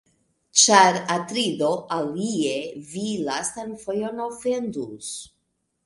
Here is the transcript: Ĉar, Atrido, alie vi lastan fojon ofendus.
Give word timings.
Ĉar, 0.61 0.97
Atrido, 1.15 1.69
alie 1.99 2.57
vi 2.95 3.07
lastan 3.31 3.79
fojon 3.87 4.29
ofendus. 4.31 5.17